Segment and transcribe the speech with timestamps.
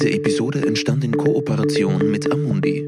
[0.00, 2.86] Diese Episode entstand in Kooperation mit Amundi.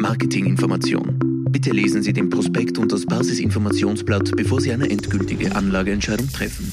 [0.00, 1.18] Marketinginformation.
[1.50, 6.72] Bitte lesen Sie den Prospekt und das Basisinformationsblatt, bevor Sie eine endgültige Anlageentscheidung treffen.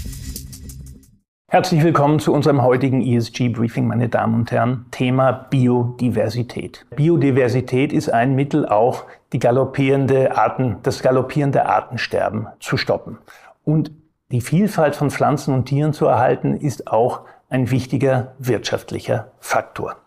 [1.50, 4.86] Herzlich willkommen zu unserem heutigen ESG-Briefing, meine Damen und Herren.
[4.92, 6.86] Thema Biodiversität.
[6.96, 9.04] Biodiversität ist ein Mittel, auch
[9.34, 13.18] die galoppierende Arten, das galoppierende Artensterben zu stoppen.
[13.66, 13.92] Und
[14.32, 19.98] die Vielfalt von Pflanzen und Tieren zu erhalten, ist auch ein wichtiger wirtschaftlicher Faktor.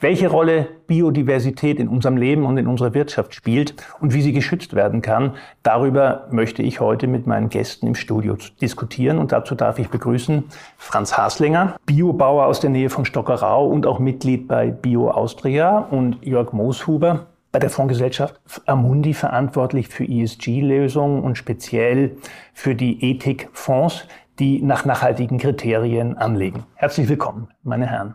[0.00, 4.74] Welche Rolle Biodiversität in unserem Leben und in unserer Wirtschaft spielt und wie sie geschützt
[4.74, 9.18] werden kann, darüber möchte ich heute mit meinen Gästen im Studio diskutieren.
[9.18, 10.44] Und dazu darf ich begrüßen
[10.76, 16.24] Franz Haslinger, Biobauer aus der Nähe von Stockerau und auch Mitglied bei Bio Austria und
[16.24, 22.16] Jörg Mooshuber, bei der Fondsgesellschaft Amundi verantwortlich für ESG-Lösungen und speziell
[22.52, 24.04] für die Ethikfonds,
[24.38, 26.64] die nach nachhaltigen Kriterien anlegen.
[26.74, 28.14] Herzlich willkommen, meine Herren.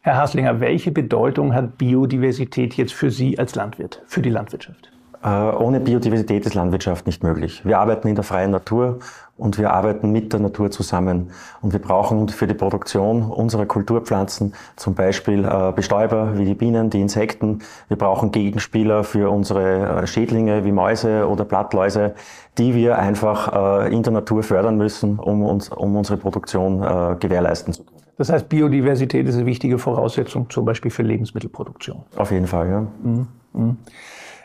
[0.00, 4.90] Herr Haslinger, welche Bedeutung hat Biodiversität jetzt für Sie als Landwirt, für die Landwirtschaft?
[5.22, 7.64] Äh, ohne Biodiversität ist Landwirtschaft nicht möglich.
[7.64, 8.98] Wir arbeiten in der freien Natur
[9.36, 11.30] und wir arbeiten mit der Natur zusammen.
[11.60, 16.90] Und wir brauchen für die Produktion unserer Kulturpflanzen zum Beispiel äh, Bestäuber wie die Bienen,
[16.90, 17.60] die Insekten.
[17.88, 22.14] Wir brauchen Gegenspieler für unsere äh, Schädlinge wie Mäuse oder Blattläuse,
[22.58, 26.80] die wir einfach in der Natur fördern müssen, um, uns, um unsere Produktion
[27.20, 28.00] gewährleisten zu können.
[28.16, 32.04] Das heißt, Biodiversität ist eine wichtige Voraussetzung zum Beispiel für Lebensmittelproduktion.
[32.16, 32.80] Auf jeden Fall, ja.
[33.02, 33.26] Mhm.
[33.52, 33.76] Mhm.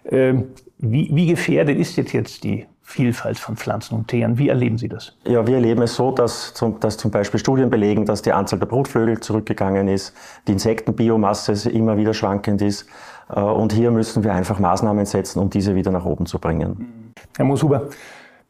[0.05, 4.38] Ähm, wie, wie gefährdet ist jetzt, jetzt die Vielfalt von Pflanzen und Tieren?
[4.38, 5.16] Wie erleben Sie das?
[5.25, 8.59] Ja, wir erleben es so, dass zum, dass zum Beispiel Studien belegen, dass die Anzahl
[8.59, 10.13] der Brutvögel zurückgegangen ist,
[10.47, 12.88] die Insektenbiomasse immer wieder schwankend ist.
[13.30, 17.13] Äh, und hier müssen wir einfach Maßnahmen setzen, um diese wieder nach oben zu bringen.
[17.38, 17.89] Herr Mosuber,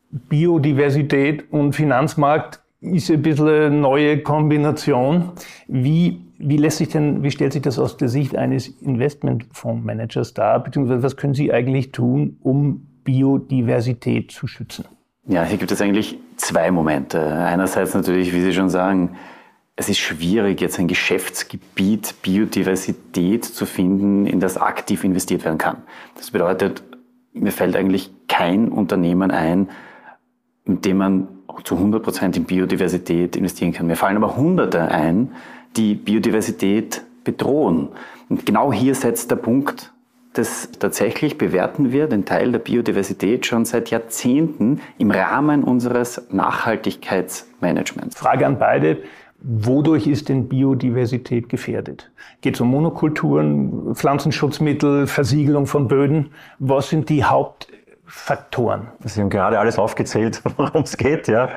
[0.09, 5.31] Biodiversität und Finanzmarkt ist ein bisschen eine neue Kombination.
[5.67, 10.63] Wie wie lässt sich denn, wie stellt sich das aus der Sicht eines Investmentfondsmanagers dar?
[10.63, 14.85] Beziehungsweise was können Sie eigentlich tun, um Biodiversität zu schützen?
[15.27, 17.21] Ja, hier gibt es eigentlich zwei Momente.
[17.21, 19.17] Einerseits natürlich, wie Sie schon sagen,
[19.75, 25.77] es ist schwierig, jetzt ein Geschäftsgebiet Biodiversität zu finden, in das aktiv investiert werden kann.
[26.15, 26.83] Das bedeutet,
[27.33, 29.69] mir fällt eigentlich kein Unternehmen ein,
[30.65, 31.27] in dem man
[31.59, 33.87] zu 100 Prozent in Biodiversität investieren kann.
[33.87, 35.31] Mir fallen aber Hunderte ein,
[35.75, 37.89] die Biodiversität bedrohen.
[38.29, 39.91] Und genau hier setzt der Punkt,
[40.33, 48.15] dass tatsächlich bewerten wir den Teil der Biodiversität schon seit Jahrzehnten im Rahmen unseres Nachhaltigkeitsmanagements.
[48.15, 48.99] Frage an beide.
[49.43, 52.11] Wodurch ist denn Biodiversität gefährdet?
[52.41, 56.29] Geht es um Monokulturen, Pflanzenschutzmittel, Versiegelung von Böden?
[56.59, 57.25] Was sind die
[58.11, 58.87] Hauptfaktoren?
[59.05, 61.27] Sie haben gerade alles aufgezählt, worum es geht.
[61.27, 61.49] Ja.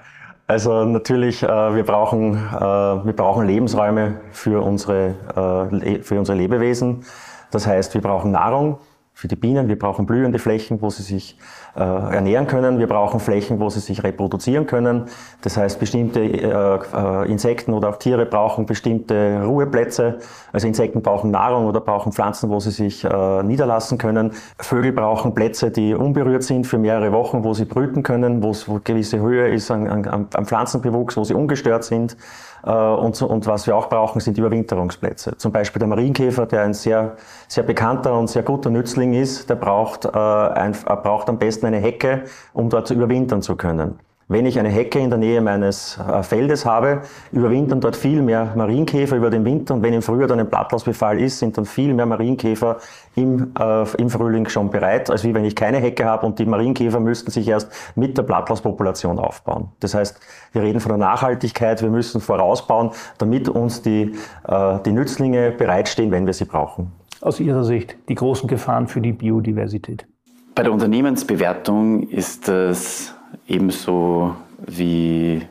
[0.46, 7.04] Also natürlich, äh, wir, brauchen, äh, wir brauchen Lebensräume für unsere, äh, für unsere Lebewesen.
[7.50, 8.78] Das heißt, wir brauchen Nahrung,
[9.14, 9.68] für die Bienen.
[9.68, 11.38] Wir brauchen blühende Flächen, wo sie sich
[11.76, 12.80] äh, ernähren können.
[12.80, 15.04] Wir brauchen Flächen, wo sie sich reproduzieren können.
[15.42, 20.18] Das heißt, bestimmte äh, äh, Insekten oder auch Tiere brauchen bestimmte Ruheplätze.
[20.52, 24.32] Also Insekten brauchen Nahrung oder brauchen Pflanzen, wo sie sich äh, niederlassen können.
[24.58, 28.68] Vögel brauchen Plätze, die unberührt sind für mehrere Wochen, wo sie brüten können, wo es
[28.82, 32.16] gewisse Höhe ist an Pflanzenbewuchs, wo sie ungestört sind.
[32.64, 35.36] Äh, und, und was wir auch brauchen, sind Überwinterungsplätze.
[35.36, 37.16] Zum Beispiel der Marienkäfer, der ein sehr,
[37.48, 41.78] sehr bekannter und sehr guter Nützling ist, der braucht, äh, ein, braucht am besten eine
[41.78, 43.98] Hecke, um dort zu überwintern zu können.
[44.26, 48.54] Wenn ich eine Hecke in der Nähe meines äh, Feldes habe, überwintern dort viel mehr
[48.56, 51.92] Marienkäfer über den Winter und wenn im Frühjahr dann ein Blattlausbefall ist, sind dann viel
[51.92, 52.78] mehr Marienkäfer
[53.16, 56.46] im, äh, im Frühling schon bereit, als wie wenn ich keine Hecke habe und die
[56.46, 59.68] Marienkäfer müssten sich erst mit der Blattlauspopulation aufbauen.
[59.80, 60.18] Das heißt,
[60.52, 64.14] wir reden von der Nachhaltigkeit, wir müssen vorausbauen, damit uns die,
[64.48, 66.92] äh, die Nützlinge bereitstehen, wenn wir sie brauchen.
[67.20, 70.06] Aus Ihrer Sicht die großen Gefahren für die Biodiversität?
[70.54, 73.13] Bei der Unternehmensbewertung ist es
[73.46, 74.34] ebenso
[74.66, 75.42] wie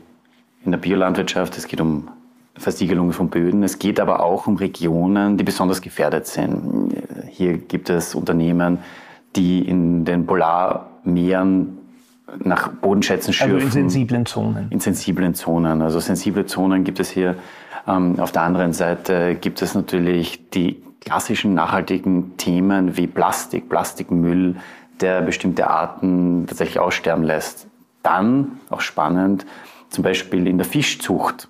[0.66, 1.58] in der Biolandwirtschaft.
[1.58, 2.08] Es geht um
[2.56, 3.64] Versiegelung von Böden.
[3.64, 6.96] Es geht aber auch um Regionen, die besonders gefährdet sind.
[7.30, 8.80] Hier gibt es Unternehmen,
[9.36, 11.80] die in den Polarmeeren
[12.40, 13.56] nach Bodenschätzen schürfen.
[13.56, 14.68] Also in sensiblen Zonen.
[14.70, 15.82] In sensiblen Zonen.
[15.82, 17.36] Also sensible Zonen gibt es hier.
[17.88, 24.56] Ähm, auf der anderen Seite gibt es natürlich die klassischen nachhaltigen Themen wie Plastik, Plastikmüll,
[25.02, 27.68] der bestimmte Arten tatsächlich aussterben lässt.
[28.04, 29.46] Dann, auch spannend,
[29.90, 31.48] zum Beispiel in der Fischzucht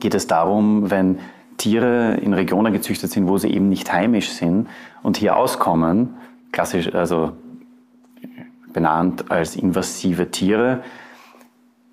[0.00, 1.18] geht es darum, wenn
[1.56, 4.68] Tiere in Regionen gezüchtet sind, wo sie eben nicht heimisch sind
[5.02, 6.14] und hier auskommen,
[6.50, 7.32] klassisch, also
[8.72, 10.82] benannt als invasive Tiere,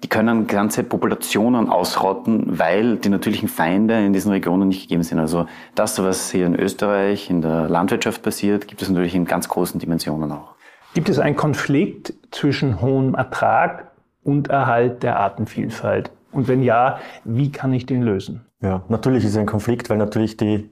[0.04, 5.20] die können ganze Populationen ausrotten, weil die natürlichen Feinde in diesen Regionen nicht gegeben sind.
[5.20, 5.46] Also
[5.76, 9.80] das, was hier in Österreich in der Landwirtschaft passiert, gibt es natürlich in ganz großen
[9.80, 10.56] Dimensionen auch.
[10.94, 13.92] Gibt es einen Konflikt zwischen hohem Ertrag
[14.24, 16.12] und Erhalt der Artenvielfalt?
[16.32, 18.46] Und wenn ja, wie kann ich den lösen?
[18.62, 20.70] Ja, natürlich ist es ein Konflikt, weil natürlich die,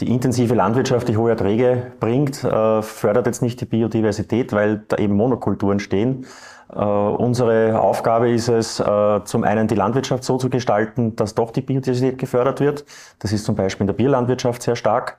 [0.00, 4.96] die intensive Landwirtschaft, die hohe Erträge bringt, äh, fördert jetzt nicht die Biodiversität, weil da
[4.96, 6.26] eben Monokulturen stehen.
[6.70, 11.50] Äh, unsere Aufgabe ist es, äh, zum einen die Landwirtschaft so zu gestalten, dass doch
[11.50, 12.84] die Biodiversität gefördert wird.
[13.20, 15.18] Das ist zum Beispiel in der Bierlandwirtschaft sehr stark,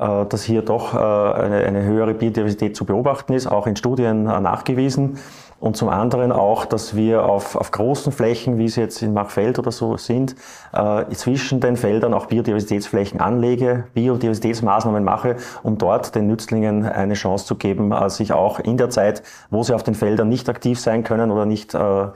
[0.00, 4.40] dass hier doch äh, eine, eine höhere Biodiversität zu beobachten ist, auch in Studien äh,
[4.40, 5.18] nachgewiesen.
[5.60, 9.58] Und zum anderen auch, dass wir auf, auf großen Flächen, wie sie jetzt in Machfeld
[9.58, 10.34] oder so sind,
[10.72, 17.44] äh, zwischen den Feldern auch Biodiversitätsflächen anlege, Biodiversitätsmaßnahmen mache, um dort den Nützlingen eine Chance
[17.44, 20.80] zu geben, äh, sich auch in der Zeit, wo sie auf den Feldern nicht aktiv
[20.80, 22.06] sein können oder nicht äh,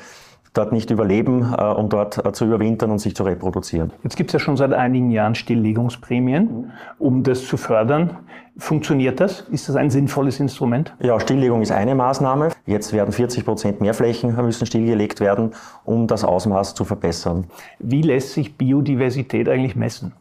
[0.55, 3.93] dort nicht überleben, äh, um dort äh, zu überwintern und sich zu reproduzieren.
[4.03, 8.19] Jetzt gibt es ja schon seit einigen Jahren Stilllegungsprämien, um das zu fördern.
[8.56, 9.41] Funktioniert das?
[9.51, 10.95] Ist das ein sinnvolles Instrument?
[11.01, 12.51] Ja, Stilllegung ist eine Maßnahme.
[12.67, 15.51] Jetzt werden 40 Prozent mehr Flächen müssen stillgelegt werden,
[15.85, 17.47] um das Ausmaß zu verbessern.
[17.81, 20.12] Wie lässt sich Biodiversität eigentlich messen?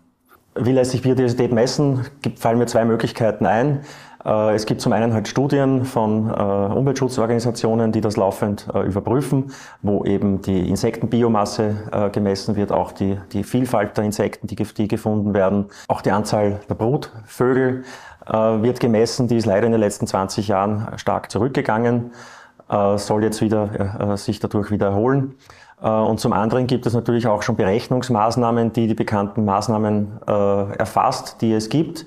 [0.55, 2.05] Wie lässt sich Biodiversität messen?
[2.35, 3.81] Fallen mir zwei Möglichkeiten ein.
[4.25, 9.51] Äh, es gibt zum einen halt Studien von äh, Umweltschutzorganisationen, die das laufend äh, überprüfen,
[9.81, 15.33] wo eben die Insektenbiomasse gemessen wird, auch die, die Vielfalt der Insekten, die, die gefunden
[15.33, 15.65] werden.
[15.87, 17.83] Auch die Anzahl der Brutvögel
[18.25, 19.27] wird gemessen.
[19.27, 22.11] Die ist leider in den letzten 20 Jahren stark zurückgegangen,
[22.95, 25.35] soll jetzt wieder sich dadurch wiederholen.
[25.81, 31.53] Und zum anderen gibt es natürlich auch schon Berechnungsmaßnahmen, die die bekannten Maßnahmen erfasst, die
[31.53, 32.05] es gibt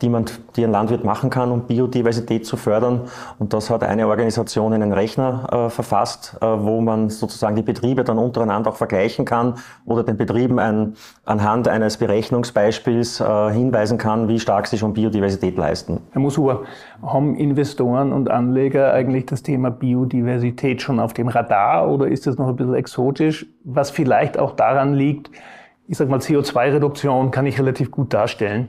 [0.00, 3.02] die man, die ein Landwirt machen kann, um Biodiversität zu fördern.
[3.38, 7.62] Und das hat eine Organisation in einen Rechner äh, verfasst, äh, wo man sozusagen die
[7.62, 9.54] Betriebe dann untereinander auch vergleichen kann
[9.84, 15.56] oder den Betrieben ein, anhand eines Berechnungsbeispiels äh, hinweisen kann, wie stark sie schon Biodiversität
[15.56, 16.00] leisten.
[16.12, 16.62] Herr Mushuber,
[17.02, 22.38] haben Investoren und Anleger eigentlich das Thema Biodiversität schon auf dem Radar oder ist das
[22.38, 25.30] noch ein bisschen exotisch, was vielleicht auch daran liegt,
[25.90, 28.68] ich sage mal, CO2-Reduktion kann ich relativ gut darstellen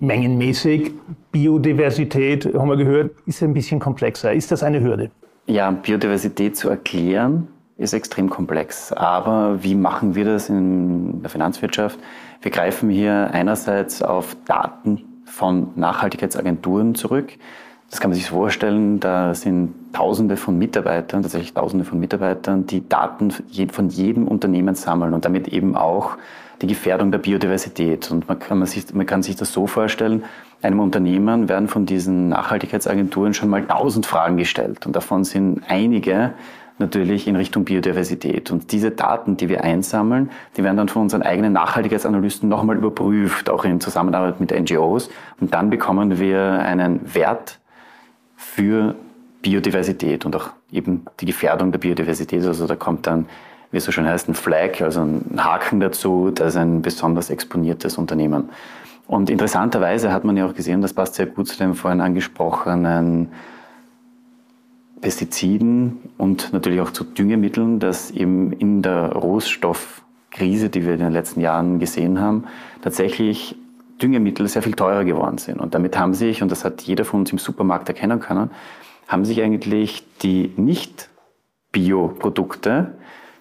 [0.00, 0.92] mengenmäßig.
[1.30, 4.32] Biodiversität, haben wir gehört, ist ein bisschen komplexer.
[4.32, 5.10] Ist das eine Hürde?
[5.46, 8.92] Ja, Biodiversität zu erklären ist extrem komplex.
[8.92, 11.98] Aber wie machen wir das in der Finanzwirtschaft?
[12.42, 17.32] Wir greifen hier einerseits auf Daten von Nachhaltigkeitsagenturen zurück.
[17.90, 22.88] Das kann man sich vorstellen, da sind Tausende von Mitarbeitern, tatsächlich Tausende von Mitarbeitern, die
[22.88, 23.32] Daten
[23.72, 26.16] von jedem Unternehmen sammeln und damit eben auch
[26.62, 28.08] die Gefährdung der Biodiversität.
[28.12, 30.22] Und man kann, man, sich, man kann sich das so vorstellen,
[30.62, 34.86] einem Unternehmen werden von diesen Nachhaltigkeitsagenturen schon mal tausend Fragen gestellt.
[34.86, 36.32] Und davon sind einige
[36.78, 38.52] natürlich in Richtung Biodiversität.
[38.52, 43.50] Und diese Daten, die wir einsammeln, die werden dann von unseren eigenen Nachhaltigkeitsanalysten nochmal überprüft,
[43.50, 45.10] auch in Zusammenarbeit mit NGOs.
[45.40, 47.58] Und dann bekommen wir einen Wert
[48.60, 48.94] für
[49.40, 52.44] Biodiversität und auch eben die Gefährdung der Biodiversität.
[52.44, 53.26] Also da kommt dann
[53.70, 57.30] wie es so schön heißt, ein Flag, also ein Haken dazu, das ist ein besonders
[57.30, 58.50] exponiertes Unternehmen.
[59.06, 63.28] Und interessanterweise hat man ja auch gesehen, das passt sehr gut zu den vorhin angesprochenen
[65.00, 71.12] Pestiziden und natürlich auch zu Düngemitteln, dass eben in der Rohstoffkrise, die wir in den
[71.12, 72.44] letzten Jahren gesehen haben,
[72.82, 73.56] tatsächlich
[74.02, 75.60] Düngemittel sehr viel teurer geworden sind.
[75.60, 78.50] Und damit haben sich, und das hat jeder von uns im Supermarkt erkennen können,
[79.08, 82.94] haben sich eigentlich die Nicht-Bioprodukte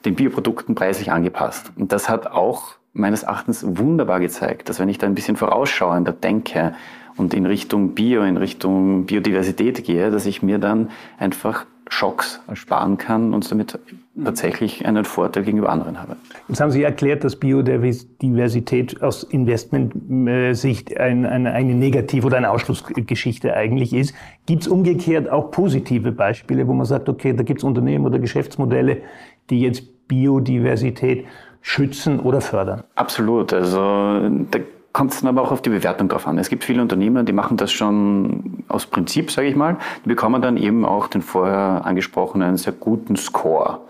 [0.06, 1.72] den Bioprodukten preislich angepasst.
[1.76, 6.14] Und das hat auch meines Erachtens wunderbar gezeigt, dass wenn ich da ein bisschen vorausschauender
[6.14, 6.74] denke
[7.18, 12.98] und in Richtung Bio, in Richtung Biodiversität gehe, dass ich mir dann einfach Schocks ersparen
[12.98, 13.78] kann und damit
[14.24, 16.18] tatsächlich einen Vorteil gegenüber anderen habe.
[16.48, 23.54] Jetzt haben Sie erklärt, dass Biodiversität aus Investmentsicht eine, eine, eine Negativ- oder eine Ausschlussgeschichte
[23.54, 24.14] eigentlich ist.
[24.46, 28.20] Gibt es umgekehrt auch positive Beispiele, wo man sagt, okay, da gibt es Unternehmen oder
[28.20, 29.02] Geschäftsmodelle,
[29.50, 31.26] die jetzt Biodiversität
[31.62, 32.84] schützen oder fördern?
[32.96, 33.52] Absolut.
[33.54, 34.60] Also da
[34.94, 36.38] kommt es dann aber auch auf die Bewertung drauf an.
[36.38, 39.78] Es gibt viele Unternehmer, die machen das schon aus Prinzip, sage ich mal.
[40.04, 43.82] Die bekommen dann eben auch den vorher angesprochenen sehr guten Score.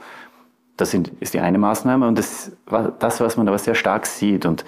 [0.77, 2.51] Das ist die eine Maßnahme und das,
[2.99, 4.63] das, was man aber sehr stark sieht und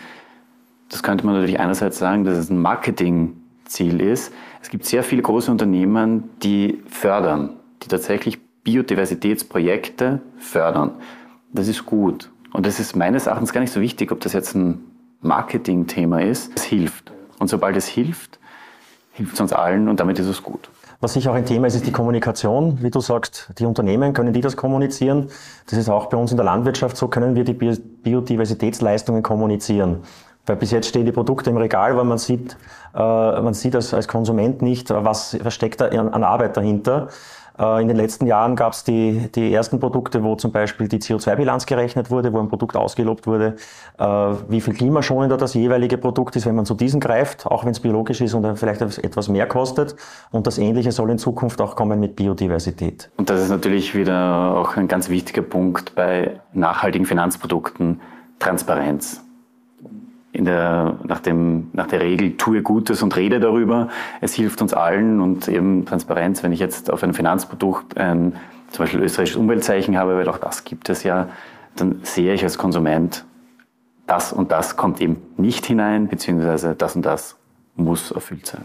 [0.90, 4.34] das könnte man natürlich einerseits sagen, dass es ein Marketingziel ist.
[4.62, 10.92] Es gibt sehr viele große Unternehmen, die fördern, die tatsächlich Biodiversitätsprojekte fördern.
[11.54, 12.30] Das ist gut.
[12.52, 14.84] Und das ist meines Erachtens gar nicht so wichtig, ob das jetzt ein
[15.22, 16.52] Marketingthema ist.
[16.56, 17.12] Es hilft.
[17.40, 18.40] Und sobald es hilft,
[19.14, 20.70] hilft es uns allen und damit ist es gut.
[21.00, 22.78] Was sicher auch ein Thema ist, ist die Kommunikation.
[22.84, 25.30] Wie du sagst, die Unternehmen, können die das kommunizieren?
[25.68, 30.04] Das ist auch bei uns in der Landwirtschaft so, können wir die Biodiversitätsleistungen kommunizieren.
[30.46, 32.56] Weil bis jetzt stehen die Produkte im Regal, weil man sieht,
[32.94, 37.08] äh, man sieht als, als Konsument nicht, was, was steckt da an Arbeit dahinter.
[37.58, 41.00] Äh, in den letzten Jahren gab es die, die ersten Produkte, wo zum Beispiel die
[41.00, 43.56] CO2-Bilanz gerechnet wurde, wo ein Produkt ausgelobt wurde,
[43.98, 47.72] äh, wie viel klimaschonender das jeweilige Produkt ist, wenn man zu diesen greift, auch wenn
[47.72, 49.96] es biologisch ist und dann vielleicht etwas mehr kostet.
[50.32, 53.10] Und das Ähnliche soll in Zukunft auch kommen mit Biodiversität.
[53.18, 58.02] Und das ist natürlich wieder auch ein ganz wichtiger Punkt bei nachhaltigen Finanzprodukten,
[58.40, 59.22] Transparenz
[60.34, 63.90] in der, nach, dem, nach der Regel tue Gutes und rede darüber.
[64.22, 68.36] Es hilft uns allen und eben Transparenz, wenn ich jetzt auf ein Finanzprodukt ein
[68.70, 71.28] zum Beispiel österreichisches Umweltzeichen habe, weil auch das gibt es ja,
[71.76, 73.26] dann sehe ich als Konsument,
[74.08, 77.38] das und das kommt eben nicht hinein, beziehungsweise das und das
[77.76, 78.64] muss erfüllt sein.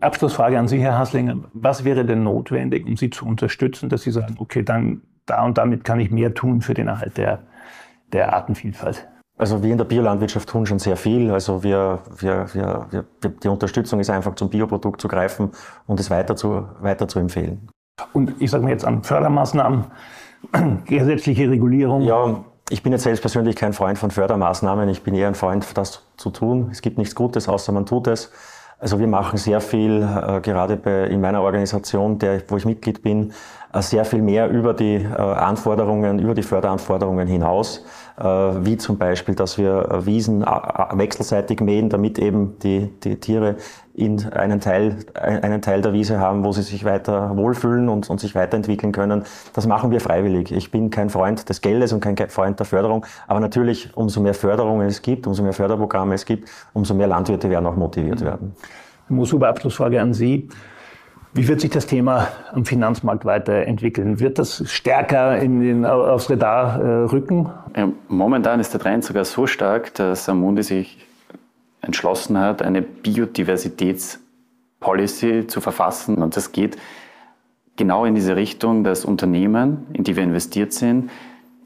[0.00, 1.38] Abschlussfrage an Sie, Herr Haslinger.
[1.54, 5.56] Was wäre denn notwendig, um Sie zu unterstützen, dass Sie sagen, okay, dann da und
[5.56, 7.40] damit kann ich mehr tun für den Erhalt der,
[8.12, 9.08] der Artenvielfalt?
[9.38, 11.30] Also wir in der Biolandwirtschaft tun schon sehr viel.
[11.30, 13.04] Also wir, wir, wir, wir,
[13.42, 15.50] die Unterstützung ist einfach zum Bioprodukt zu greifen
[15.86, 17.68] und es weiter zu, weiter zu empfehlen.
[18.12, 19.84] Und ich sage mir jetzt an Fördermaßnahmen,
[20.86, 22.02] gesetzliche Regulierung.
[22.02, 24.88] Ja, ich bin jetzt selbst persönlich kein Freund von Fördermaßnahmen.
[24.88, 26.68] Ich bin eher ein Freund, das zu tun.
[26.72, 28.32] Es gibt nichts Gutes, außer man tut es.
[28.78, 33.02] Also wir machen sehr viel, äh, gerade bei, in meiner Organisation, der, wo ich Mitglied
[33.02, 33.32] bin,
[33.72, 37.84] äh, sehr viel mehr über die äh, Anforderungen, über die Förderanforderungen hinaus,
[38.18, 43.56] wie zum Beispiel, dass wir Wiesen wechselseitig mähen, damit eben die, die Tiere
[43.92, 48.20] in einen Teil, einen Teil der Wiese haben, wo sie sich weiter wohlfühlen und, und
[48.20, 49.24] sich weiterentwickeln können.
[49.52, 50.52] Das machen wir freiwillig.
[50.52, 54.34] Ich bin kein Freund des Geldes und kein Freund der Förderung, aber natürlich, umso mehr
[54.34, 58.54] Förderungen es gibt, umso mehr Förderprogramme es gibt, umso mehr Landwirte werden auch motiviert werden.
[59.22, 60.48] Super Abschlussfrage an Sie.
[61.36, 64.20] Wie wird sich das Thema am Finanzmarkt weiterentwickeln?
[64.20, 67.50] Wird das stärker in den, aufs Radar äh, rücken?
[68.08, 71.06] Momentan ist der Trend sogar so stark, dass Amundi sich
[71.82, 76.22] entschlossen hat, eine Biodiversitätspolicy zu verfassen.
[76.22, 76.78] Und das geht
[77.76, 81.10] genau in diese Richtung, dass Unternehmen, in die wir investiert sind,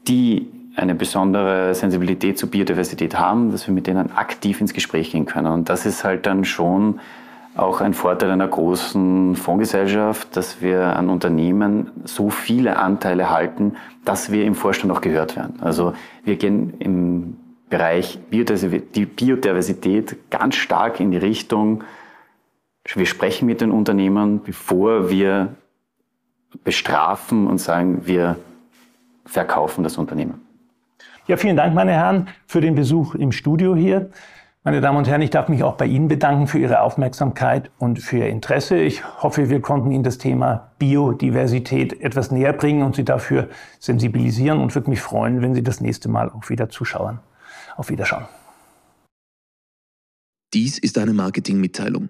[0.05, 5.25] die eine besondere Sensibilität zur Biodiversität haben, dass wir mit denen aktiv ins Gespräch gehen
[5.25, 5.47] können.
[5.47, 6.99] Und das ist halt dann schon
[7.55, 14.31] auch ein Vorteil einer großen Fondsgesellschaft, dass wir an Unternehmen so viele Anteile halten, dass
[14.31, 15.61] wir im Vorstand auch gehört werden.
[15.61, 15.93] Also
[16.23, 17.37] wir gehen im
[17.69, 21.83] Bereich Biodiversität ganz stark in die Richtung,
[22.95, 25.55] wir sprechen mit den Unternehmen, bevor wir
[26.63, 28.37] bestrafen und sagen, wir
[29.25, 30.41] verkaufen das Unternehmen.
[31.27, 34.09] Ja, vielen Dank, meine Herren, für den Besuch im Studio hier.
[34.63, 37.97] Meine Damen und Herren, ich darf mich auch bei Ihnen bedanken für Ihre Aufmerksamkeit und
[37.97, 38.77] für Ihr Interesse.
[38.77, 43.49] Ich hoffe, wir konnten Ihnen das Thema Biodiversität etwas näher bringen und Sie dafür
[43.79, 47.19] sensibilisieren und würde mich freuen, wenn Sie das nächste Mal auch wieder zuschauen.
[47.75, 48.25] Auf Wiederschauen.
[50.53, 52.09] Dies ist eine Marketingmitteilung.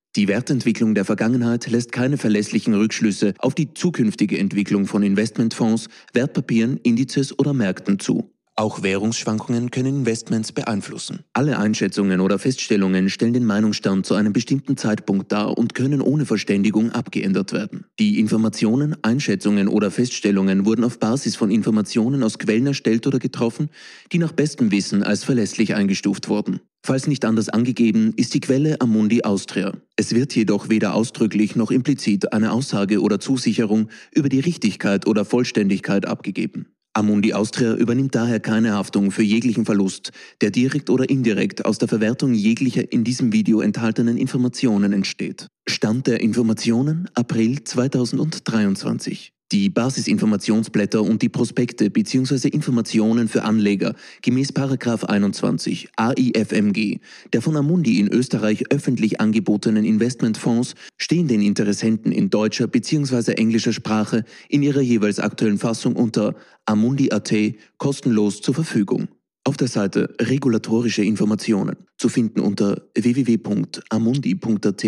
[0.17, 6.77] Die Wertentwicklung der Vergangenheit lässt keine verlässlichen Rückschlüsse auf die zukünftige Entwicklung von Investmentfonds, Wertpapieren,
[6.83, 8.29] Indizes oder Märkten zu.
[8.61, 11.21] Auch Währungsschwankungen können Investments beeinflussen.
[11.33, 16.27] Alle Einschätzungen oder Feststellungen stellen den Meinungsstand zu einem bestimmten Zeitpunkt dar und können ohne
[16.27, 17.85] Verständigung abgeändert werden.
[17.97, 23.71] Die Informationen, Einschätzungen oder Feststellungen wurden auf Basis von Informationen aus Quellen erstellt oder getroffen,
[24.11, 26.59] die nach bestem Wissen als verlässlich eingestuft wurden.
[26.83, 29.73] Falls nicht anders angegeben, ist die Quelle Amundi Austria.
[29.95, 35.25] Es wird jedoch weder ausdrücklich noch implizit eine Aussage oder Zusicherung über die Richtigkeit oder
[35.25, 36.67] Vollständigkeit abgegeben.
[36.93, 41.87] Amundi Austria übernimmt daher keine Haftung für jeglichen Verlust, der direkt oder indirekt aus der
[41.87, 45.47] Verwertung jeglicher in diesem Video enthaltenen Informationen entsteht.
[45.69, 49.31] Stand der Informationen April 2023.
[49.51, 52.47] Die Basisinformationsblätter und die Prospekte bzw.
[52.47, 56.99] Informationen für Anleger gemäß 21 AIFMG
[57.33, 63.33] der von Amundi in Österreich öffentlich angebotenen Investmentfonds stehen den Interessenten in deutscher bzw.
[63.33, 67.33] englischer Sprache in ihrer jeweils aktuellen Fassung unter Amundi.at
[67.77, 69.09] kostenlos zur Verfügung.
[69.43, 74.85] Auf der Seite Regulatorische Informationen zu finden unter www.amundi.at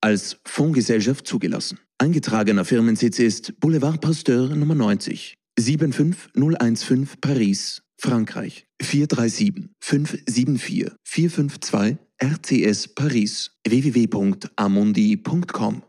[0.00, 1.80] als Fondsgesellschaft zugelassen.
[1.98, 13.50] Eingetragener Firmensitz ist Boulevard Pasteur Nummer 90, 75015 Paris, Frankreich 437 574 452 RCS Paris
[13.66, 15.78] www.amundi.com